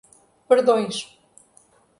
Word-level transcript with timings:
Perdões 0.47 1.13